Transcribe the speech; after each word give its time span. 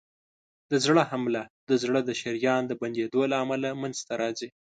د 0.71 0.73
زړه 0.85 1.03
حمله 1.11 1.41
د 1.69 1.71
زړه 1.83 1.99
د 2.07 2.11
شریان 2.21 2.61
د 2.67 2.71
بندېدو 2.81 3.21
له 3.31 3.35
امله 3.43 3.69
منځته 3.81 4.13
راځي. 4.21 4.49